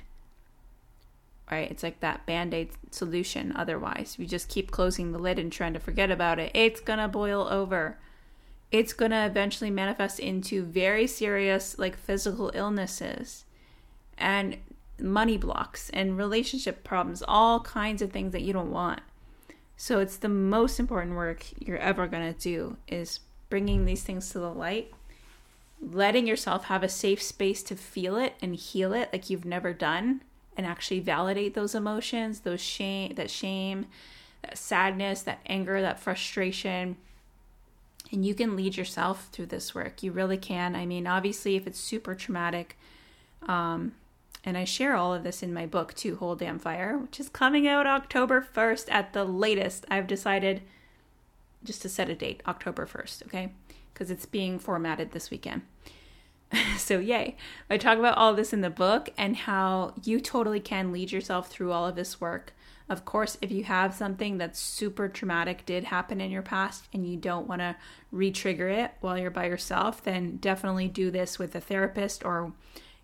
[1.50, 1.70] right?
[1.70, 3.52] It's like that band aid solution.
[3.54, 6.50] Otherwise, you just keep closing the lid and trying to forget about it.
[6.54, 7.98] It's gonna boil over.
[8.70, 13.44] It's gonna eventually manifest into very serious, like physical illnesses
[14.16, 14.58] and
[15.00, 19.00] money blocks and relationship problems, all kinds of things that you don't want.
[19.76, 24.38] So, it's the most important work you're ever gonna do is bringing these things to
[24.38, 24.92] the light
[25.80, 29.72] letting yourself have a safe space to feel it and heal it like you've never
[29.72, 30.22] done
[30.56, 33.86] and actually validate those emotions, those shame, that shame,
[34.42, 36.96] that sadness, that anger, that frustration.
[38.12, 40.02] And you can lead yourself through this work.
[40.02, 40.74] You really can.
[40.74, 42.76] I mean, obviously, if it's super traumatic,
[43.46, 43.92] um,
[44.44, 47.28] and I share all of this in my book, To Whole Damn Fire, which is
[47.28, 49.84] coming out October 1st at the latest.
[49.90, 50.62] I've decided
[51.62, 53.52] just to set a date, October 1st, okay?
[53.92, 55.62] Because it's being formatted this weekend.
[56.76, 57.36] so yay.
[57.68, 61.48] I talk about all this in the book and how you totally can lead yourself
[61.48, 62.52] through all of this work.
[62.88, 67.06] Of course, if you have something that's super traumatic did happen in your past and
[67.06, 67.76] you don't want to
[68.10, 72.52] re-trigger it while you're by yourself, then definitely do this with a therapist or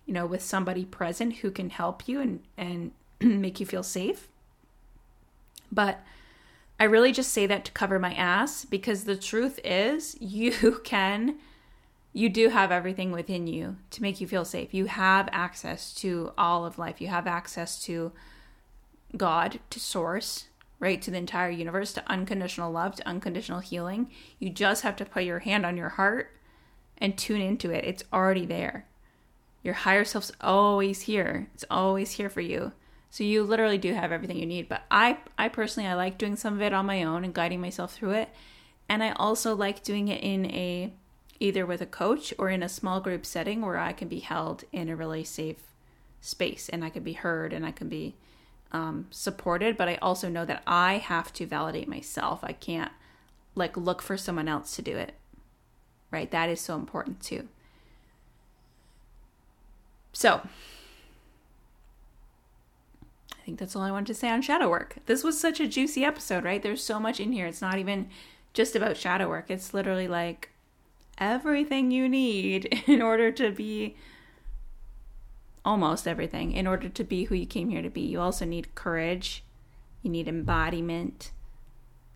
[0.05, 2.91] you know, with somebody present who can help you and and
[3.21, 4.27] make you feel safe.
[5.71, 6.01] But
[6.79, 11.37] I really just say that to cover my ass because the truth is you can
[12.17, 14.73] you do have everything within you to make you feel safe.
[14.73, 16.99] You have access to all of life.
[16.99, 18.11] You have access to
[19.15, 20.47] God, to source,
[20.79, 20.99] right?
[21.03, 24.09] To the entire universe, to unconditional love, to unconditional healing.
[24.39, 26.31] You just have to put your hand on your heart
[26.97, 27.85] and tune into it.
[27.85, 28.87] It's already there.
[29.61, 31.49] Your higher self's always here.
[31.53, 32.71] It's always here for you.
[33.11, 34.67] So you literally do have everything you need.
[34.67, 37.61] But I I personally I like doing some of it on my own and guiding
[37.61, 38.29] myself through it.
[38.89, 40.93] And I also like doing it in a
[41.39, 44.63] either with a coach or in a small group setting where I can be held
[44.71, 45.61] in a really safe
[46.21, 48.15] space and I can be heard and I can be
[48.71, 49.77] um, supported.
[49.77, 52.39] But I also know that I have to validate myself.
[52.43, 52.91] I can't
[53.55, 55.13] like look for someone else to do it.
[56.11, 56.31] Right?
[56.31, 57.47] That is so important too.
[60.13, 60.41] So,
[63.31, 64.97] I think that's all I wanted to say on shadow work.
[65.05, 66.61] This was such a juicy episode, right?
[66.61, 67.45] There's so much in here.
[67.45, 68.09] It's not even
[68.53, 69.51] just about shadow work.
[69.51, 70.49] It's literally like
[71.17, 73.95] everything you need in order to be
[75.67, 78.01] almost everything in order to be who you came here to be.
[78.01, 79.43] You also need courage,
[80.01, 81.31] you need embodiment.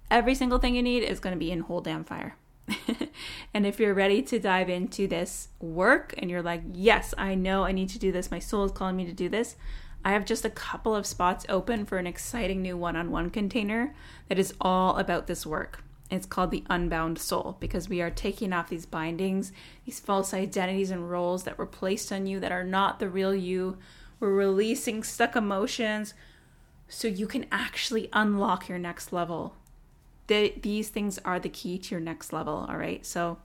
[0.09, 2.37] Every single thing you need is going to be in whole damn fire.
[3.53, 7.65] and if you're ready to dive into this work and you're like, yes, I know
[7.65, 9.57] I need to do this, my soul is calling me to do this,
[10.03, 13.29] I have just a couple of spots open for an exciting new one on one
[13.29, 13.93] container
[14.29, 15.83] that is all about this work.
[16.11, 19.53] It's called the Unbound Soul because we are taking off these bindings,
[19.85, 23.33] these false identities and roles that were placed on you that are not the real
[23.33, 23.77] you.
[24.19, 26.13] We're releasing stuck emotions
[26.89, 29.55] so you can actually unlock your next level.
[30.27, 33.05] The, these things are the key to your next level, all right?
[33.05, 33.37] So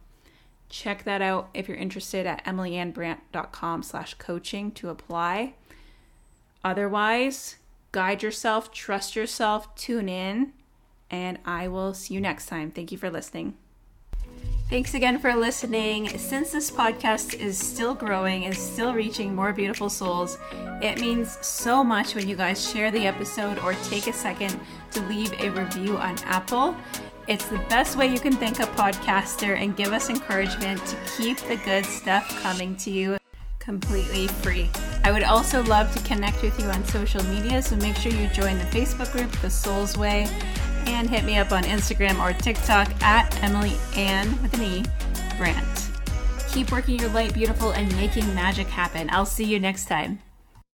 [0.68, 5.54] check that out if you're interested at emilyannbrandt.com slash coaching to apply.
[6.64, 7.56] Otherwise,
[7.92, 10.52] guide yourself, trust yourself, tune in,
[11.10, 12.70] and I will see you next time.
[12.70, 13.56] Thank you for listening.
[14.68, 16.08] Thanks again for listening.
[16.18, 20.38] Since this podcast is still growing and still reaching more beautiful souls,
[20.82, 24.58] it means so much when you guys share the episode or take a second
[24.90, 26.74] to leave a review on Apple.
[27.28, 31.38] It's the best way you can thank a podcaster and give us encouragement to keep
[31.38, 33.18] the good stuff coming to you
[33.66, 34.70] completely free.
[35.02, 38.28] I would also love to connect with you on social media, so make sure you
[38.28, 40.28] join the Facebook group, The Soul's Way,
[40.86, 44.84] and hit me up on Instagram or TikTok at Emily Ann with an E
[45.36, 45.90] Brandt.
[46.50, 49.08] Keep working your light beautiful and making magic happen.
[49.10, 50.20] I'll see you next time.